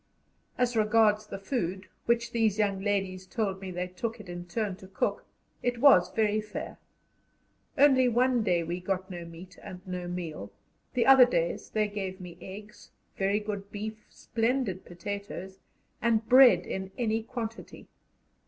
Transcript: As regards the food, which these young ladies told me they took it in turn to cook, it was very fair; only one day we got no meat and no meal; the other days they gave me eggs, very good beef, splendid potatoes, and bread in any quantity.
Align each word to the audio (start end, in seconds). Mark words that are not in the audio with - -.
As 0.57 0.75
regards 0.75 1.27
the 1.27 1.37
food, 1.37 1.87
which 2.07 2.31
these 2.31 2.57
young 2.57 2.79
ladies 2.81 3.27
told 3.27 3.61
me 3.61 3.69
they 3.69 3.85
took 3.87 4.19
it 4.19 4.27
in 4.29 4.47
turn 4.47 4.75
to 4.77 4.87
cook, 4.87 5.27
it 5.61 5.77
was 5.79 6.09
very 6.09 6.41
fair; 6.41 6.79
only 7.77 8.07
one 8.09 8.41
day 8.41 8.63
we 8.63 8.79
got 8.79 9.11
no 9.11 9.25
meat 9.25 9.59
and 9.61 9.79
no 9.87 10.07
meal; 10.07 10.51
the 10.95 11.05
other 11.05 11.25
days 11.27 11.69
they 11.69 11.87
gave 11.87 12.19
me 12.19 12.35
eggs, 12.41 12.89
very 13.15 13.39
good 13.39 13.71
beef, 13.71 14.03
splendid 14.09 14.85
potatoes, 14.85 15.59
and 16.01 16.27
bread 16.27 16.65
in 16.65 16.89
any 16.97 17.21
quantity. 17.21 17.85